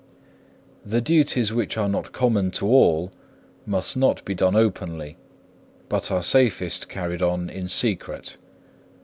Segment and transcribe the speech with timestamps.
[0.81, 0.91] 5.
[0.93, 3.11] The duties which are not common to all
[3.67, 5.15] must not be done openly,
[5.89, 8.37] but are safest carried on in secret.